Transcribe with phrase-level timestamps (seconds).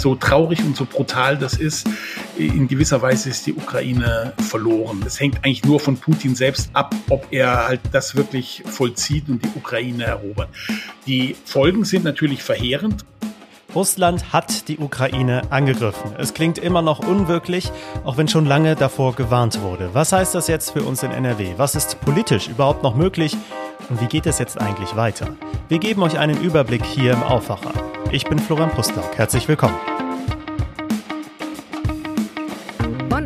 [0.00, 1.86] So traurig und so brutal das ist,
[2.38, 5.02] in gewisser Weise ist die Ukraine verloren.
[5.04, 9.44] Es hängt eigentlich nur von Putin selbst ab, ob er halt das wirklich vollzieht und
[9.44, 10.48] die Ukraine erobert.
[11.06, 13.04] Die Folgen sind natürlich verheerend.
[13.74, 16.12] Russland hat die Ukraine angegriffen.
[16.16, 17.70] Es klingt immer noch unwirklich,
[18.02, 19.90] auch wenn schon lange davor gewarnt wurde.
[19.92, 21.54] Was heißt das jetzt für uns in NRW?
[21.58, 23.36] Was ist politisch überhaupt noch möglich?
[23.90, 25.36] Und wie geht es jetzt eigentlich weiter?
[25.68, 27.72] Wir geben euch einen Überblick hier im Aufwacher.
[28.12, 29.16] Ich bin Florian Pustlauk.
[29.16, 29.76] Herzlich willkommen.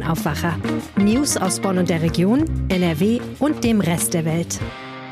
[0.05, 0.57] Bonn Aufwacher.
[0.97, 4.61] News aus Bonn und der Region, NRW und dem Rest der Welt.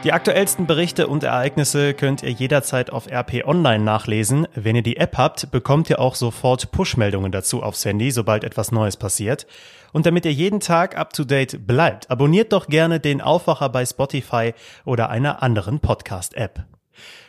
[0.04, 4.46] Die aktuellsten Berichte und Ereignisse könnt ihr jederzeit auf RP Online nachlesen.
[4.54, 8.72] Wenn ihr die App habt, bekommt ihr auch sofort Push-Meldungen dazu aufs Handy, sobald etwas
[8.72, 9.46] Neues passiert.
[9.92, 14.52] Und damit ihr jeden Tag up-to-date bleibt, abonniert doch gerne den Aufwacher bei Spotify
[14.84, 16.64] oder einer anderen Podcast-App.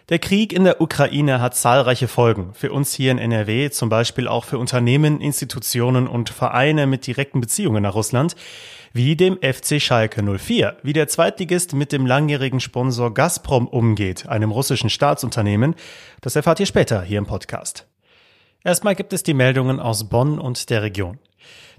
[0.09, 2.53] Der Krieg in der Ukraine hat zahlreiche Folgen.
[2.53, 7.39] Für uns hier in NRW, zum Beispiel auch für Unternehmen, Institutionen und Vereine mit direkten
[7.39, 8.35] Beziehungen nach Russland
[8.91, 14.51] wie dem FC Schalke 04, wie der Zweitligist mit dem langjährigen Sponsor Gazprom umgeht, einem
[14.51, 15.73] russischen Staatsunternehmen,
[16.21, 17.87] das erfahrt ihr später hier im Podcast.
[18.63, 21.17] Erstmal gibt es die Meldungen aus Bonn und der Region.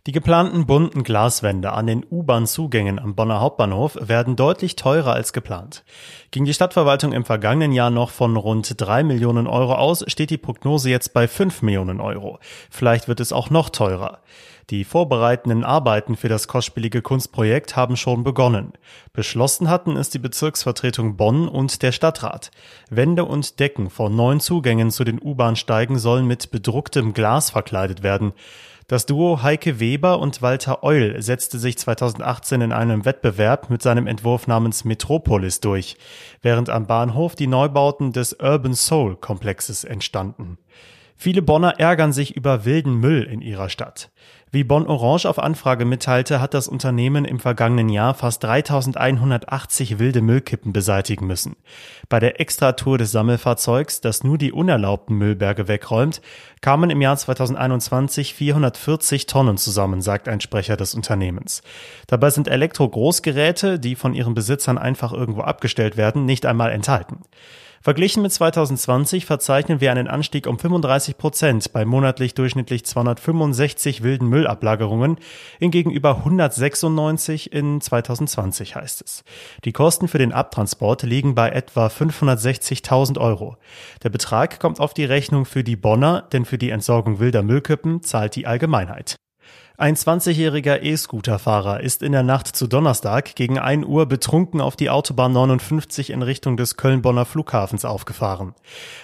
[0.07, 5.83] Die geplanten bunten Glaswände an den U-Bahn-Zugängen am Bonner Hauptbahnhof werden deutlich teurer als geplant.
[6.31, 10.37] Ging die Stadtverwaltung im vergangenen Jahr noch von rund drei Millionen Euro aus, steht die
[10.37, 12.39] Prognose jetzt bei fünf Millionen Euro.
[12.71, 14.19] Vielleicht wird es auch noch teurer.
[14.69, 18.75] Die vorbereitenden Arbeiten für das kostspielige Kunstprojekt haben schon begonnen.
[19.15, 22.51] Beschlossen hatten es die Bezirksvertretung Bonn und der Stadtrat.
[22.91, 28.35] Wände und Decken von neun Zugängen zu den U-Bahn-Steigen sollen mit bedrucktem Glas verkleidet werden.
[28.87, 34.07] Das Duo Heike Weber und Walter Eul setzte sich 2018 in einem Wettbewerb mit seinem
[34.07, 35.97] Entwurf namens Metropolis durch,
[36.43, 40.59] während am Bahnhof die Neubauten des Urban Soul Komplexes entstanden.
[41.17, 44.11] Viele Bonner ärgern sich über wilden Müll in ihrer Stadt.
[44.55, 50.23] Wie Bonn Orange auf Anfrage mitteilte, hat das Unternehmen im vergangenen Jahr fast 3180 wilde
[50.23, 51.57] Müllkippen beseitigen müssen.
[52.09, 56.23] Bei der Extratour des Sammelfahrzeugs, das nur die unerlaubten Müllberge wegräumt,
[56.61, 61.63] kamen im Jahr 2021 440 Tonnen zusammen, sagt ein Sprecher des Unternehmens.
[62.07, 67.23] Dabei sind Elektro-Großgeräte, die von ihren Besitzern einfach irgendwo abgestellt werden, nicht einmal enthalten.
[67.85, 74.27] Verglichen mit 2020 verzeichnen wir einen Anstieg um 35 Prozent bei monatlich durchschnittlich 265 wilden
[74.31, 75.19] Müllablagerungen
[75.61, 79.23] in gegenüber 196 in 2020 heißt es.
[79.67, 83.59] Die Kosten für den Abtransport liegen bei etwa 560.000 Euro.
[84.03, 88.03] Der Betrag kommt auf die Rechnung für die Bonner, denn für die Entsorgung wilder Müllkippen
[88.03, 89.17] zahlt die Allgemeinheit.
[89.77, 94.89] Ein 20-jähriger E-Scooter-Fahrer ist in der Nacht zu Donnerstag gegen 1 Uhr betrunken auf die
[94.89, 98.55] Autobahn 59 in Richtung des Köln-Bonner Flughafens aufgefahren.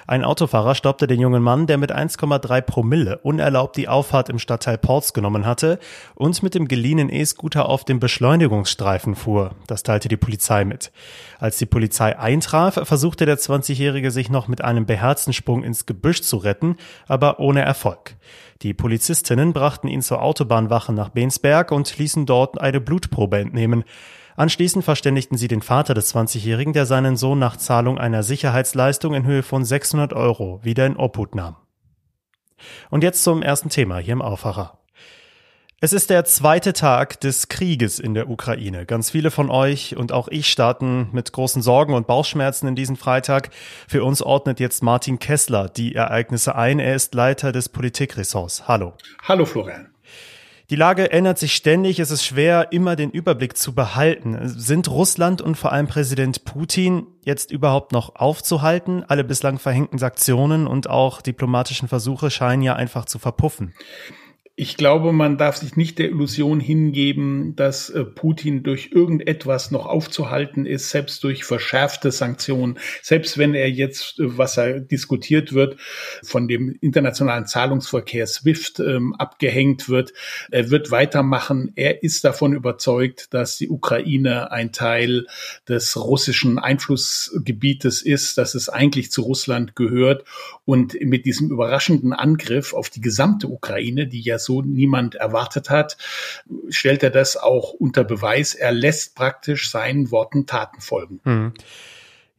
[0.06, 4.78] Ein Autofahrer stoppte den jungen Mann, der mit 1,3 Promille unerlaubt die Auffahrt im Stadtteil
[4.78, 5.81] Porz genommen hatte
[6.14, 9.56] und mit dem geliehenen E-Scooter auf dem Beschleunigungsstreifen fuhr.
[9.66, 10.92] Das teilte die Polizei mit.
[11.41, 16.22] Als die Polizei eintraf, versuchte der 20-jährige sich noch mit einem beherzten Sprung ins Gebüsch
[16.22, 16.76] zu retten,
[17.08, 18.14] aber ohne Erfolg.
[18.62, 23.84] Die Polizistinnen brachten ihn zur Autobahnwache nach Bensberg und ließen dort eine Blutprobe entnehmen.
[24.37, 29.25] Anschließend verständigten sie den Vater des 20-Jährigen, der seinen Sohn nach Zahlung einer Sicherheitsleistung in
[29.25, 31.56] Höhe von 600 Euro wieder in Obhut nahm.
[32.91, 34.80] Und jetzt zum ersten Thema hier im Aufwacher.
[35.83, 38.85] Es ist der zweite Tag des Krieges in der Ukraine.
[38.85, 42.97] Ganz viele von euch und auch ich starten mit großen Sorgen und Bauchschmerzen in diesen
[42.97, 43.49] Freitag.
[43.89, 46.81] Für uns ordnet jetzt Martin Kessler die Ereignisse ein.
[46.81, 48.69] Er ist Leiter des Politikressorts.
[48.69, 48.93] Hallo.
[49.23, 49.89] Hallo Florian.
[50.69, 51.99] Die Lage ändert sich ständig.
[51.99, 54.39] Es ist schwer, immer den Überblick zu behalten.
[54.43, 59.03] Sind Russland und vor allem Präsident Putin jetzt überhaupt noch aufzuhalten?
[59.09, 63.73] Alle bislang verhängten Sanktionen und auch diplomatischen Versuche scheinen ja einfach zu verpuffen
[64.60, 69.87] ich glaube, man darf sich nicht der Illusion hingeben, dass äh, Putin durch irgendetwas noch
[69.87, 75.78] aufzuhalten ist, selbst durch verschärfte Sanktionen, selbst wenn er jetzt, äh, was er diskutiert wird,
[76.22, 80.12] von dem internationalen Zahlungsverkehr SWIFT ähm, abgehängt wird.
[80.50, 81.73] Er wird weitermachen.
[81.75, 85.26] Er ist davon überzeugt, dass die Ukraine ein Teil
[85.70, 90.26] des russischen Einflussgebietes ist, dass es eigentlich zu Russland gehört.
[90.67, 95.70] Und mit diesem überraschenden Angriff auf die gesamte Ukraine, die ja so so niemand erwartet
[95.70, 95.97] hat,
[96.69, 98.55] stellt er das auch unter Beweis.
[98.55, 101.20] Er lässt praktisch seinen Worten Taten folgen.
[101.23, 101.52] Hm.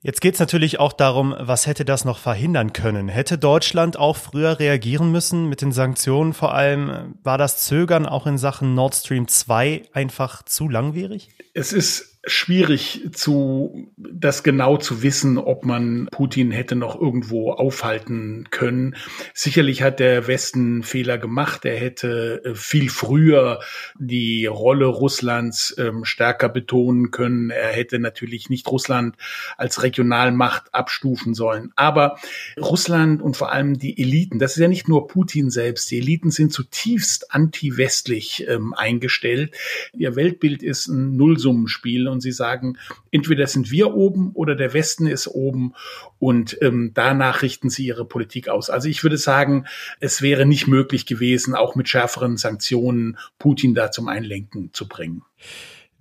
[0.04, 3.08] Jetzt geht es natürlich auch darum, was hätte das noch verhindern können?
[3.08, 6.34] Hätte Deutschland auch früher reagieren müssen mit den Sanktionen?
[6.34, 11.30] Vor allem war das Zögern auch in Sachen Nord Stream 2 einfach zu langwierig?
[11.54, 18.48] Es ist schwierig zu, das genau zu wissen, ob man Putin hätte noch irgendwo aufhalten
[18.52, 18.96] können.
[19.34, 21.66] Sicherlich hat der Westen Fehler gemacht.
[21.66, 23.60] Er hätte äh, viel früher
[23.98, 27.50] die Rolle Russlands ähm, stärker betonen können.
[27.50, 29.16] Er hätte natürlich nicht Russland
[29.58, 31.72] als Regionalmacht abstufen sollen.
[31.76, 32.18] Aber
[32.60, 36.30] Russland und vor allem die Eliten, das ist ja nicht nur Putin selbst, die Eliten
[36.30, 39.56] sind zutiefst anti-westlich ähm, eingestellt.
[39.94, 42.78] Ihr Weltbild ist ein Nullsummenspiel und sie sagen,
[43.12, 45.74] entweder sind wir oben oder der Westen ist oben
[46.20, 48.70] und ähm, danach richten sie ihre Politik aus.
[48.70, 49.66] Also ich würde sagen,
[50.00, 55.24] es wäre nicht möglich gewesen, auch mit schärferen Sanktionen Putin da zum Einlenken zu bringen.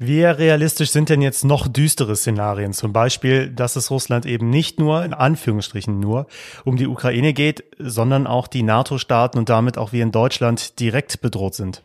[0.03, 2.73] Wie realistisch sind denn jetzt noch düstere Szenarien?
[2.73, 6.27] Zum Beispiel, dass es Russland eben nicht nur, in Anführungsstrichen nur,
[6.65, 11.21] um die Ukraine geht, sondern auch die NATO-Staaten und damit auch wir in Deutschland direkt
[11.21, 11.83] bedroht sind.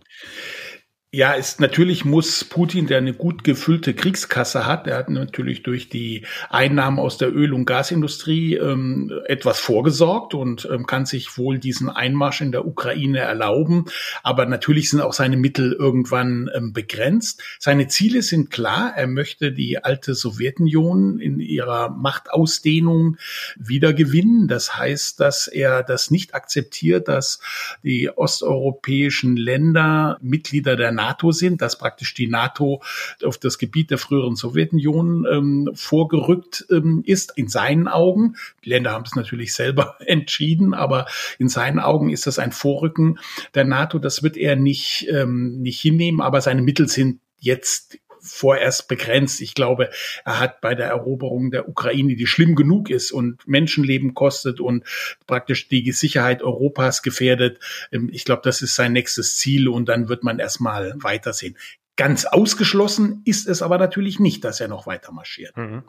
[1.16, 5.88] Ja, ist natürlich muss Putin, der eine gut gefüllte Kriegskasse hat, der hat natürlich durch
[5.88, 11.58] die Einnahmen aus der Öl- und Gasindustrie ähm, etwas vorgesorgt und ähm, kann sich wohl
[11.58, 13.86] diesen Einmarsch in der Ukraine erlauben.
[14.24, 17.42] Aber natürlich sind auch seine Mittel irgendwann ähm, begrenzt.
[17.60, 18.92] Seine Ziele sind klar.
[18.98, 23.16] Er möchte die alte Sowjetunion in ihrer Machtausdehnung
[23.56, 24.50] wiedergewinnen.
[24.50, 27.40] Das heißt, dass er das nicht akzeptiert, dass
[27.84, 30.92] die osteuropäischen Länder Mitglieder der
[31.32, 32.82] sind, dass praktisch die NATO
[33.24, 38.36] auf das Gebiet der früheren Sowjetunion ähm, vorgerückt ähm, ist, in seinen Augen.
[38.64, 41.08] Die Länder haben es natürlich selber entschieden, aber
[41.40, 43.20] in seinen Augen ist das ein Vorrücken
[43.54, 44.00] der NATO.
[44.00, 49.42] Das wird er nicht, ähm, nicht hinnehmen, aber seine Mittel sind jetzt vorerst begrenzt.
[49.42, 49.90] Ich glaube,
[50.26, 54.84] er hat bei der Eroberung der Ukraine, die schlimm genug ist und Menschenleben kostet und
[55.28, 57.60] praktisch die Sicherheit Europas gefährdet.
[57.92, 61.58] Ähm, ich glaube, das ist sein nächstes Ziel und dann wird man erstmal weitersehen.
[61.98, 65.56] Ganz ausgeschlossen ist es aber natürlich nicht, dass er noch weiter marschiert.
[65.56, 65.84] Mhm.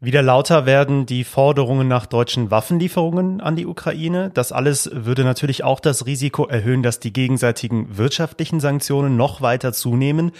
[0.00, 4.30] Wieder lauter werden die Forderungen nach deutschen Waffenlieferungen an die Ukraine.
[4.32, 9.72] Das alles würde natürlich auch das Risiko erhöhen, dass die gegenseitigen wirtschaftlichen Sanktionen noch weiter
[9.72, 10.30] zunehmen.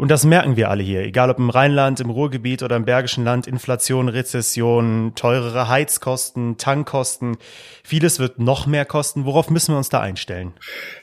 [0.00, 3.22] Und das merken wir alle hier, egal ob im Rheinland, im Ruhrgebiet oder im Bergischen
[3.22, 7.36] Land, Inflation, Rezession, teurere Heizkosten, Tankkosten.
[7.84, 9.26] Vieles wird noch mehr kosten.
[9.26, 10.54] Worauf müssen wir uns da einstellen?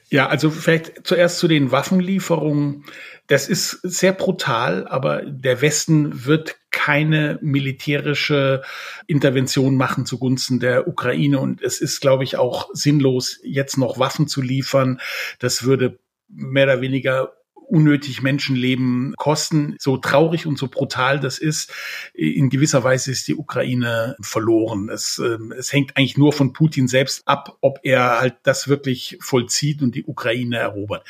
[0.09, 2.85] Ja, also vielleicht zuerst zu den Waffenlieferungen.
[3.27, 8.63] Das ist sehr brutal, aber der Westen wird keine militärische
[9.05, 11.37] Intervention machen zugunsten der Ukraine.
[11.37, 14.99] Und es ist, glaube ich, auch sinnlos, jetzt noch Waffen zu liefern.
[15.37, 15.99] Das würde
[16.29, 17.36] mehr oder weniger
[17.67, 19.75] unnötig Menschenleben kosten.
[19.79, 21.71] So traurig und so brutal das ist,
[22.13, 24.89] in gewisser Weise ist die Ukraine verloren.
[24.89, 29.17] Es, äh, es hängt eigentlich nur von Putin selbst ab, ob er halt das wirklich
[29.21, 31.05] vollzieht und die Ukraine erobert.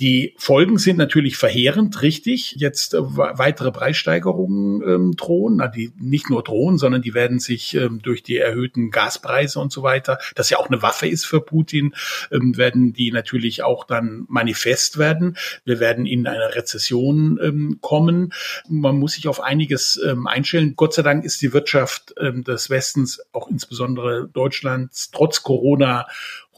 [0.00, 2.56] Die Folgen sind natürlich verheerend, richtig.
[2.56, 7.74] Jetzt äh, weitere Preissteigerungen ähm, drohen, na, die nicht nur drohen, sondern die werden sich
[7.74, 11.40] ähm, durch die erhöhten Gaspreise und so weiter, das ja auch eine Waffe ist für
[11.40, 11.94] Putin,
[12.30, 15.36] ähm, werden die natürlich auch dann manifest werden.
[15.64, 18.32] Wir werden werden in eine Rezession ähm, kommen.
[18.68, 20.74] Man muss sich auf einiges ähm, einstellen.
[20.76, 26.06] Gott sei Dank ist die Wirtschaft ähm, des Westens, auch insbesondere Deutschlands, trotz Corona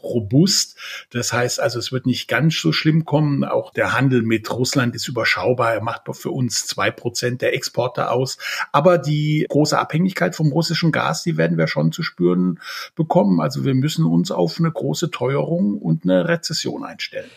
[0.03, 0.77] robust.
[1.11, 3.43] Das heißt also, es wird nicht ganz so schlimm kommen.
[3.43, 5.73] Auch der Handel mit Russland ist überschaubar.
[5.75, 8.39] Er macht für uns zwei Prozent der Exporte aus.
[8.71, 12.59] Aber die große Abhängigkeit vom russischen Gas, die werden wir schon zu spüren
[12.95, 13.39] bekommen.
[13.41, 17.29] Also wir müssen uns auf eine große Teuerung und eine Rezession einstellen.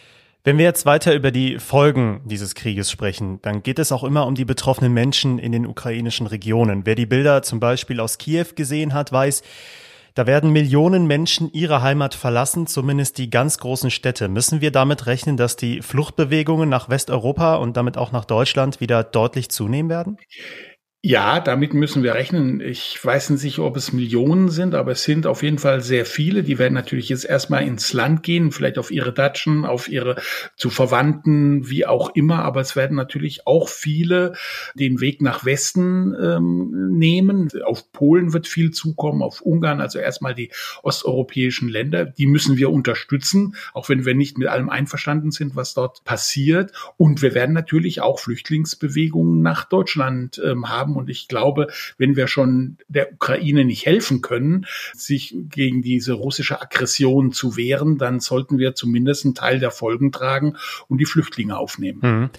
[0.47, 4.27] Wenn wir jetzt weiter über die Folgen dieses Krieges sprechen, dann geht es auch immer
[4.27, 6.85] um die betroffenen Menschen in den ukrainischen Regionen.
[6.85, 9.43] Wer die Bilder zum Beispiel aus Kiew gesehen hat, weiß,
[10.13, 14.29] da werden Millionen Menschen ihre Heimat verlassen, zumindest die ganz großen Städte.
[14.29, 19.03] Müssen wir damit rechnen, dass die Fluchtbewegungen nach Westeuropa und damit auch nach Deutschland wieder
[19.03, 20.19] deutlich zunehmen werden?
[21.07, 22.63] Ja, damit müssen wir rechnen.
[22.63, 26.43] Ich weiß nicht, ob es Millionen sind, aber es sind auf jeden Fall sehr viele.
[26.43, 30.17] Die werden natürlich jetzt erstmal ins Land gehen, vielleicht auf ihre Datschen, auf ihre
[30.57, 32.43] zu Verwandten, wie auch immer.
[32.43, 34.33] Aber es werden natürlich auch viele
[34.77, 37.51] den Weg nach Westen ähm, nehmen.
[37.67, 42.07] Auf Polen wird viel zukommen, auf Ungarn, also erstmal die osteuropäischen Länder.
[42.07, 46.73] Die müssen wir unterstützen, auch wenn wir nicht mit allem einverstanden sind, was dort passiert.
[46.97, 50.97] Und wir werden natürlich auch Flüchtlingsbewegungen nach Deutschland ähm, haben haben.
[50.97, 56.61] Und ich glaube, wenn wir schon der Ukraine nicht helfen können, sich gegen diese russische
[56.61, 60.57] Aggression zu wehren, dann sollten wir zumindest einen Teil der Folgen tragen
[60.89, 62.01] und die Flüchtlinge aufnehmen.
[62.03, 62.31] Mhm.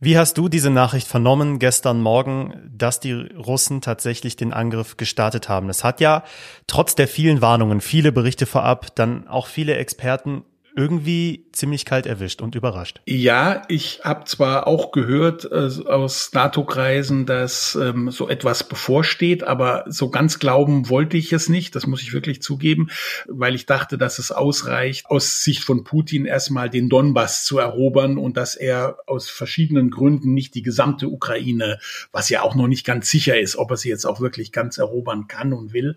[0.00, 5.48] Wie hast du diese Nachricht vernommen gestern Morgen, dass die Russen tatsächlich den Angriff gestartet
[5.48, 5.68] haben?
[5.68, 6.22] Es hat ja
[6.68, 10.44] trotz der vielen Warnungen, viele Berichte vorab, dann auch viele Experten
[10.76, 13.00] irgendwie ziemlich kalt erwischt und überrascht.
[13.06, 19.84] Ja, ich habe zwar auch gehört äh, aus NATO-Kreisen, dass ähm, so etwas bevorsteht, aber
[19.88, 22.90] so ganz glauben wollte ich es nicht, das muss ich wirklich zugeben,
[23.26, 28.18] weil ich dachte, dass es ausreicht, aus Sicht von Putin erstmal den Donbass zu erobern
[28.18, 31.78] und dass er aus verschiedenen Gründen nicht die gesamte Ukraine,
[32.12, 34.78] was ja auch noch nicht ganz sicher ist, ob er sie jetzt auch wirklich ganz
[34.78, 35.96] erobern kann und will,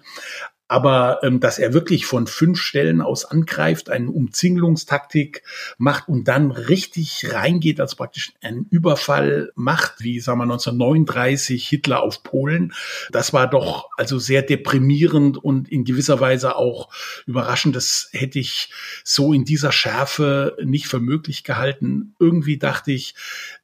[0.71, 5.43] aber ähm, dass er wirklich von fünf Stellen aus angreift, eine Umzingelungstaktik
[5.77, 12.01] macht und dann richtig reingeht, als praktisch einen Überfall macht, wie sagen wir 1939 Hitler
[12.01, 12.71] auf Polen,
[13.11, 16.87] das war doch also sehr deprimierend und in gewisser Weise auch
[17.25, 17.75] überraschend.
[17.75, 18.69] Das hätte ich
[19.03, 22.15] so in dieser Schärfe nicht für möglich gehalten.
[22.17, 23.13] Irgendwie dachte ich,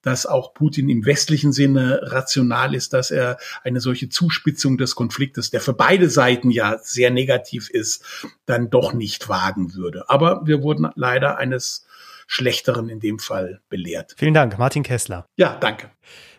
[0.02, 5.52] dass auch Putin im westlichen Sinne rational ist, dass er eine solche Zuspitzung des Konfliktes,
[5.52, 8.04] der für beide Seiten ja sehr negativ ist,
[8.48, 10.10] dann doch nicht wagen würde.
[10.10, 11.86] Aber wir wurden leider eines
[12.26, 14.16] Schlechteren in dem Fall belehrt.
[14.18, 15.26] Vielen Dank, Martin Kessler.
[15.38, 15.92] Ja, danke.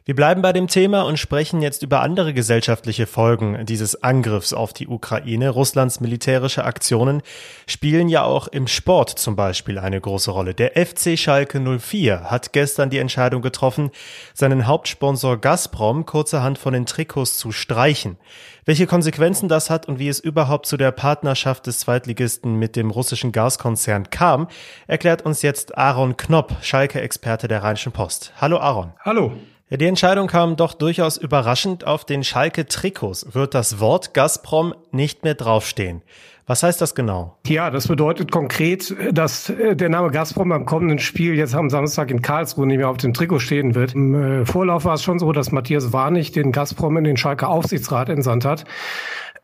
[0.08, 4.72] Wir bleiben bei dem Thema und sprechen jetzt über andere gesellschaftliche Folgen dieses Angriffs auf
[4.72, 5.50] die Ukraine.
[5.50, 7.20] Russlands militärische Aktionen
[7.66, 10.54] spielen ja auch im Sport zum Beispiel eine große Rolle.
[10.54, 13.90] Der FC Schalke 04 hat gestern die Entscheidung getroffen,
[14.32, 18.16] seinen Hauptsponsor Gazprom kurzerhand von den Trikots zu streichen.
[18.64, 22.90] Welche Konsequenzen das hat und wie es überhaupt zu der Partnerschaft des Zweitligisten mit dem
[22.90, 24.48] russischen Gaskonzern kam,
[24.86, 28.32] erklärt uns jetzt Aaron Knopp, Schalke-Experte der Rheinischen Post.
[28.40, 28.94] Hallo Aaron.
[29.04, 29.34] Hallo.
[29.70, 31.86] Ja, die Entscheidung kam doch durchaus überraschend.
[31.86, 36.00] Auf den Schalke-Trikots wird das Wort Gazprom nicht mehr draufstehen.
[36.46, 37.36] Was heißt das genau?
[37.46, 42.10] Ja, das bedeutet konkret, dass äh, der Name Gazprom beim kommenden Spiel jetzt am Samstag
[42.10, 43.94] in Karlsruhe nicht mehr auf dem Trikot stehen wird.
[43.94, 47.46] Im äh, Vorlauf war es schon so, dass Matthias Warnig den Gazprom in den Schalke
[47.46, 48.64] Aufsichtsrat entsandt hat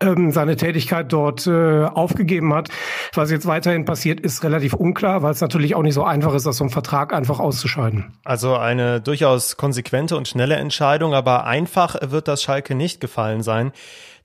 [0.00, 2.68] ähm, seine Tätigkeit dort äh, aufgegeben hat.
[3.14, 6.46] Was jetzt weiterhin passiert, ist relativ unklar, weil es natürlich auch nicht so einfach ist,
[6.46, 8.12] aus so einem Vertrag einfach auszuscheiden.
[8.24, 13.72] Also eine durchaus konsequente und schnelle Entscheidung, aber einfach wird das Schalke nicht gefallen sein.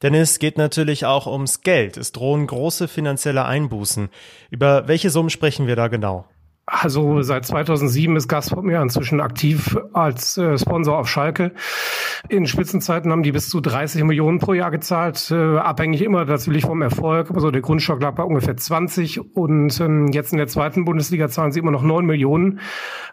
[0.02, 1.98] Denn es geht natürlich auch ums Geld.
[1.98, 4.10] Es drohen große finanzielle Einbußen.
[4.50, 6.26] Über welche Summen sprechen wir da genau?
[6.72, 11.52] Also seit 2007 ist Gazprom ja inzwischen aktiv als äh, Sponsor auf Schalke.
[12.30, 16.66] In Spitzenzeiten haben die bis zu 30 Millionen pro Jahr gezahlt, äh, abhängig immer natürlich
[16.66, 17.32] vom Erfolg.
[17.32, 21.52] Also der Grundstock lag bei ungefähr 20 und ähm, jetzt in der zweiten Bundesliga zahlen
[21.52, 22.60] sie immer noch 9 Millionen.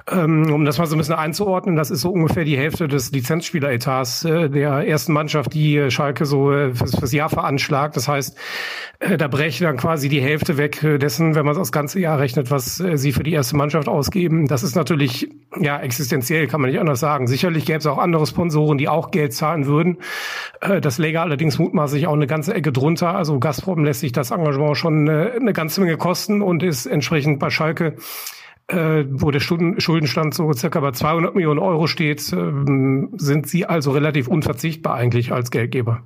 [0.09, 3.11] Ähm, um das mal so ein bisschen einzuordnen, das ist so ungefähr die Hälfte des
[3.11, 7.97] Lizenzspieleretats äh, der ersten Mannschaft, die Schalke so äh, fürs, fürs Jahr veranschlagt.
[7.97, 8.37] Das heißt,
[9.01, 12.19] äh, da breche dann quasi die Hälfte weg äh, dessen, wenn man das ganze Jahr
[12.19, 14.47] rechnet, was äh, sie für die erste Mannschaft ausgeben.
[14.47, 15.29] Das ist natürlich
[15.61, 17.27] ja existenziell, kann man nicht anders sagen.
[17.27, 19.99] Sicherlich gäbe es auch andere Sponsoren, die auch Geld zahlen würden.
[20.61, 23.15] Das läge allerdings mutmaßlich auch eine ganze Ecke drunter.
[23.15, 27.51] Also Gazprom lässt sich das Engagement schon eine ganze Menge kosten und ist entsprechend bei
[27.51, 27.97] Schalke
[28.69, 34.27] wo der Schuldenstand so circa bei 200 Millionen Euro steht, ähm, sind sie also relativ
[34.27, 36.03] unverzichtbar eigentlich als Geldgeber.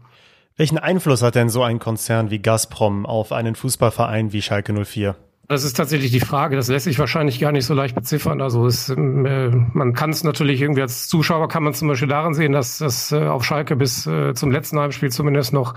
[0.57, 5.17] Welchen Einfluss hat denn so ein Konzern wie Gazprom auf einen Fußballverein wie Schalke 04?
[5.51, 6.55] Das ist tatsächlich die Frage.
[6.55, 8.41] Das lässt sich wahrscheinlich gar nicht so leicht beziffern.
[8.41, 12.35] Also es, äh, man kann es natürlich irgendwie als Zuschauer kann man zum Beispiel daran
[12.35, 15.75] sehen, dass das äh, auf Schalke bis äh, zum letzten Heimspiel zumindest noch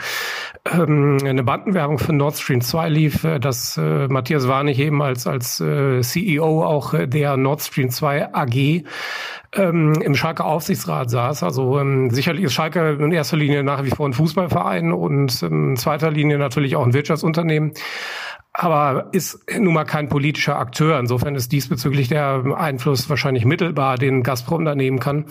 [0.71, 6.63] ähm, eine Bandenwerbung für Nord Stream 2 lief, dass Matthias Warnig eben als als CEO
[6.63, 8.83] auch der Nord Stream 2 AG
[9.55, 11.41] ähm, im Schalke Aufsichtsrat saß.
[11.41, 15.71] Also ähm, sicherlich ist Schalke in erster Linie nach wie vor ein Fußballverein und ähm,
[15.71, 17.73] in zweiter Linie natürlich auch ein Wirtschaftsunternehmen
[18.53, 20.99] aber ist nun mal kein politischer Akteur.
[20.99, 25.25] Insofern ist diesbezüglich der Einfluss wahrscheinlich mittelbar, den Gazprom da nehmen kann.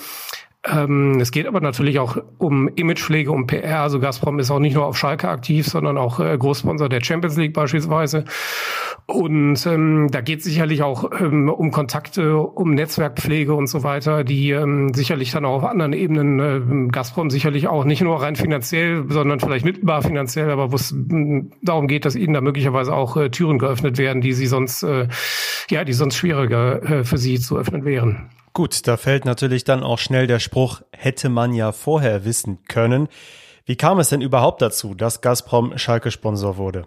[0.65, 3.81] Ähm, es geht aber natürlich auch um Imagepflege, um PR.
[3.81, 7.37] Also Gazprom ist auch nicht nur auf Schalke aktiv, sondern auch äh, Großsponsor der Champions
[7.37, 8.25] League beispielsweise.
[9.13, 14.51] Und ähm, da geht sicherlich auch ähm, um Kontakte, um Netzwerkpflege und so weiter, die
[14.53, 19.05] ähm, sicherlich dann auch auf anderen Ebenen äh, Gazprom sicherlich auch nicht nur rein finanziell,
[19.09, 23.19] sondern vielleicht mittelbar finanziell, aber wo es äh, darum geht, dass ihnen da möglicherweise auch
[23.19, 25.09] äh, Türen geöffnet werden, die sie sonst äh,
[25.71, 28.31] ja, die sonst schwieriger äh, für sie zu öffnen wären.
[28.55, 33.09] Gut, da fällt natürlich dann auch schnell der Spruch, hätte man ja vorher wissen können.
[33.65, 36.87] Wie kam es denn überhaupt dazu, dass Gazprom Schalke-Sponsor wurde?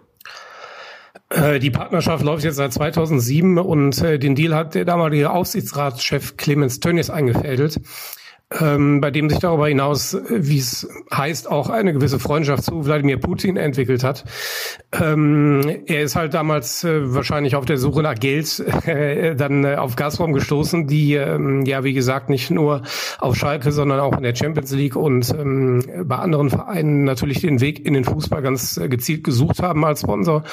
[1.28, 6.36] Äh, die Partnerschaft läuft jetzt seit 2007 und äh, den Deal hat der damalige Aufsichtsratschef
[6.36, 7.80] Clemens Tönnies eingefädelt.
[8.60, 13.18] Ähm, bei dem sich darüber hinaus, wie es heißt, auch eine gewisse Freundschaft zu Wladimir
[13.18, 14.24] Putin entwickelt hat.
[14.92, 19.74] Ähm, er ist halt damals äh, wahrscheinlich auf der Suche nach Geld äh, dann äh,
[19.74, 22.82] auf Gazprom gestoßen, die ähm, ja wie gesagt nicht nur
[23.18, 27.60] auf Schalke, sondern auch in der Champions League und ähm, bei anderen Vereinen natürlich den
[27.60, 30.44] Weg in den Fußball ganz äh, gezielt gesucht haben als Sponsor.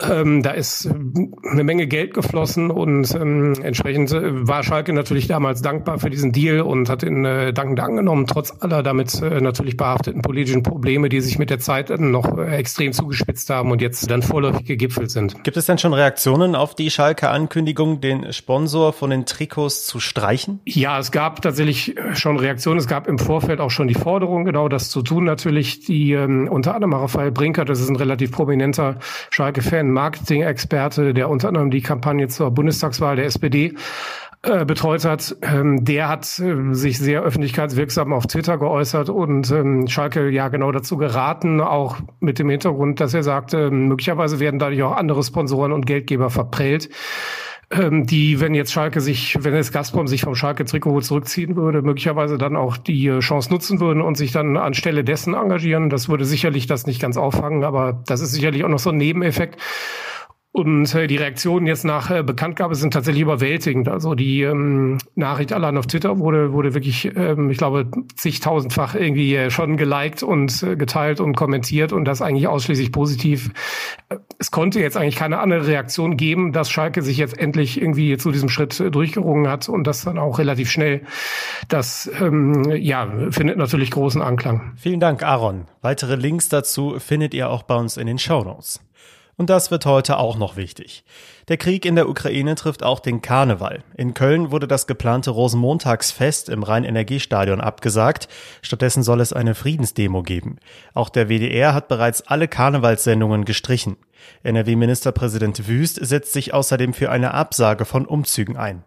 [0.00, 5.62] Ähm, da ist eine Menge Geld geflossen und ähm, entsprechend äh, war Schalke natürlich damals
[5.62, 9.76] dankbar für diesen Deal und hat ihn äh, dankend angenommen, trotz aller damit äh, natürlich
[9.76, 14.10] behafteten politischen Probleme, die sich mit der Zeit noch äh, extrem zugespitzt haben und jetzt
[14.10, 15.44] dann vorläufig gegipfelt sind.
[15.44, 20.60] Gibt es denn schon Reaktionen auf die Schalke-Ankündigung, den Sponsor von den Trikots zu streichen?
[20.64, 22.78] Ja, es gab tatsächlich schon Reaktionen.
[22.78, 25.24] Es gab im Vorfeld auch schon die Forderung, genau das zu tun.
[25.24, 28.96] Natürlich die ähm, unter anderem Raphael Brinker, das ist ein relativ prominenter
[29.30, 33.74] Schalke-Fan, Marketing-Experte, der unter anderem die Kampagne zur Bundestagswahl der SPD
[34.44, 39.86] äh, betreut hat, ähm, der hat äh, sich sehr öffentlichkeitswirksam auf Twitter geäußert und ähm,
[39.86, 44.82] Schalke ja genau dazu geraten, auch mit dem Hintergrund, dass er sagte, möglicherweise werden dadurch
[44.82, 46.88] auch andere Sponsoren und Geldgeber verprellt
[47.72, 52.38] ähm, die, wenn jetzt Schalke sich, wenn es Gazprom sich vom Schalke-Trikot zurückziehen würde, möglicherweise
[52.38, 55.88] dann auch die äh, Chance nutzen würden und sich dann anstelle dessen engagieren.
[55.88, 58.96] Das würde sicherlich das nicht ganz auffangen, aber das ist sicherlich auch noch so ein
[58.96, 59.58] Nebeneffekt.
[60.54, 63.88] Und äh, die Reaktionen jetzt nach äh, Bekanntgabe sind tatsächlich überwältigend.
[63.88, 69.34] Also die ähm, Nachricht allein auf Twitter wurde, wurde wirklich, ähm, ich glaube, zigtausendfach irgendwie
[69.34, 73.50] äh, schon geliked und äh, geteilt und kommentiert und das eigentlich ausschließlich positiv.
[74.38, 78.30] Es konnte jetzt eigentlich keine andere Reaktion geben, dass Schalke sich jetzt endlich irgendwie zu
[78.30, 81.00] diesem Schritt äh, durchgerungen hat und das dann auch relativ schnell.
[81.68, 84.72] Das ähm, ja, findet natürlich großen Anklang.
[84.76, 85.64] Vielen Dank, Aaron.
[85.80, 88.80] Weitere Links dazu findet ihr auch bei uns in den Show Notes.
[89.36, 91.04] Und das wird heute auch noch wichtig.
[91.48, 93.82] Der Krieg in der Ukraine trifft auch den Karneval.
[93.96, 98.28] In Köln wurde das geplante Rosenmontagsfest im Rhein-Energiestadion abgesagt.
[98.60, 100.58] Stattdessen soll es eine Friedensdemo geben.
[100.94, 103.96] Auch der WDR hat bereits alle Karnevalssendungen gestrichen.
[104.42, 108.84] NRW-Ministerpräsident Wüst setzt sich außerdem für eine Absage von Umzügen ein.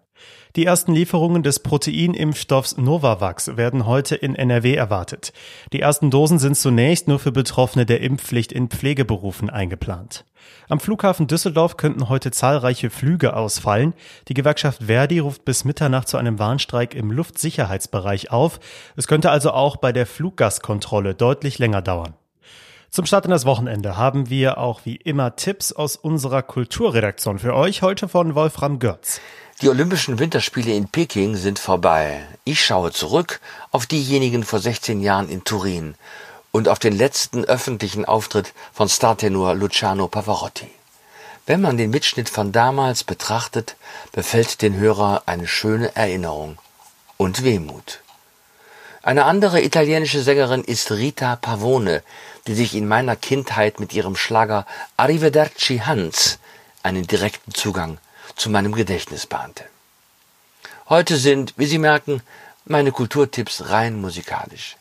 [0.55, 5.33] Die ersten Lieferungen des Proteinimpfstoffs Novavax werden heute in NRW erwartet.
[5.73, 10.23] Die ersten Dosen sind zunächst nur für Betroffene der Impfpflicht in Pflegeberufen eingeplant.
[10.69, 13.93] Am Flughafen Düsseldorf könnten heute zahlreiche Flüge ausfallen.
[14.27, 18.59] Die Gewerkschaft Verdi ruft bis Mitternacht zu einem Warnstreik im Luftsicherheitsbereich auf.
[18.95, 22.13] Es könnte also auch bei der Fluggastkontrolle deutlich länger dauern.
[22.89, 27.53] Zum Start in das Wochenende haben wir auch wie immer Tipps aus unserer Kulturredaktion für
[27.53, 29.19] euch, heute von Wolfram Görz.
[29.61, 32.25] Die Olympischen Winterspiele in Peking sind vorbei.
[32.43, 33.39] Ich schaue zurück
[33.71, 35.95] auf diejenigen vor 16 Jahren in Turin
[36.51, 40.69] und auf den letzten öffentlichen Auftritt von Startenor Luciano Pavarotti.
[41.45, 43.77] Wenn man den Mitschnitt von damals betrachtet,
[44.11, 46.57] befällt den Hörer eine schöne Erinnerung
[47.15, 48.01] und Wehmut.
[49.03, 52.03] Eine andere italienische Sängerin ist Rita Pavone,
[52.45, 54.65] die sich in meiner Kindheit mit ihrem Schlager
[54.97, 56.39] Arrivederci Hans
[56.83, 57.99] einen direkten Zugang
[58.35, 59.65] zu meinem Gedächtnis bahnte.
[60.89, 62.21] Heute sind, wie Sie merken,
[62.65, 64.77] meine Kulturtipps rein musikalisch.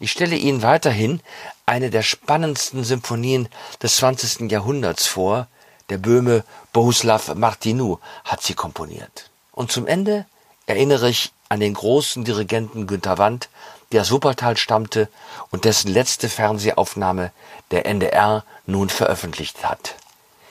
[0.00, 1.20] Ich stelle Ihnen weiterhin
[1.66, 3.48] eine der spannendsten Symphonien
[3.82, 4.50] des 20.
[4.50, 5.48] Jahrhunderts vor.
[5.90, 9.30] Der Böhme Bohuslav Martinu hat sie komponiert.
[9.52, 10.26] Und zum Ende
[10.66, 13.48] erinnere ich an den großen Dirigenten Günter Wandt,
[13.90, 15.08] der aus Wuppertal stammte
[15.50, 17.32] und dessen letzte Fernsehaufnahme
[17.70, 19.96] der NDR nun veröffentlicht hat.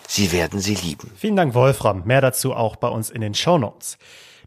[0.07, 1.11] Sie werden sie lieben.
[1.15, 2.03] Vielen Dank, Wolfram.
[2.05, 3.97] Mehr dazu auch bei uns in den Show Notes.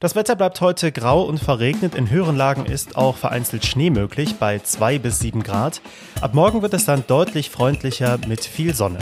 [0.01, 1.95] Das Wetter bleibt heute grau und verregnet.
[1.95, 5.83] In höheren Lagen ist auch vereinzelt Schnee möglich bei zwei bis sieben Grad.
[6.23, 9.01] Ab morgen wird es dann deutlich freundlicher mit viel Sonne.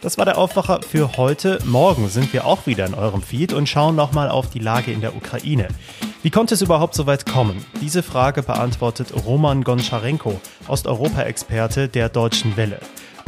[0.00, 1.58] Das war der Aufwacher für heute.
[1.64, 5.00] Morgen sind wir auch wieder in eurem Feed und schauen nochmal auf die Lage in
[5.00, 5.66] der Ukraine.
[6.22, 7.64] Wie konnte es überhaupt so weit kommen?
[7.80, 12.78] Diese Frage beantwortet Roman Goncharenko, Osteuropa-Experte der Deutschen Welle.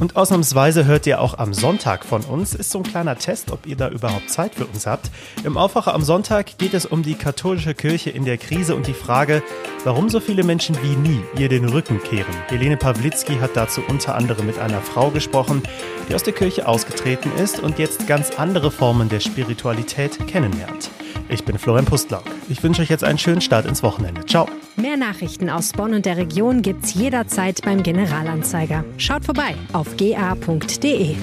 [0.00, 2.54] Und ausnahmsweise hört ihr auch am Sonntag von uns.
[2.54, 5.10] Ist so ein kleiner Test, ob ihr da überhaupt Zeit für uns habt.
[5.44, 8.94] Im Aufwacher am Sonntag geht es um die katholische Kirche in der Krise und die
[8.94, 9.42] Frage,
[9.84, 12.34] warum so viele Menschen wie nie ihr den Rücken kehren.
[12.48, 15.62] Helene Pawlitzki hat dazu unter anderem mit einer Frau gesprochen,
[16.08, 20.90] die aus der Kirche ausgetreten ist und jetzt ganz andere Formen der Spiritualität kennenlernt.
[21.30, 22.24] Ich bin Florian Pustlauk.
[22.48, 24.26] Ich wünsche euch jetzt einen schönen Start ins Wochenende.
[24.26, 24.48] Ciao.
[24.76, 28.84] Mehr Nachrichten aus Bonn und der Region gibt's jederzeit beim Generalanzeiger.
[28.96, 31.16] Schaut vorbei auf ga.de.